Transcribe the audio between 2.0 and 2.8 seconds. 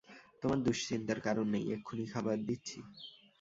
খাবার দিচ্ছি।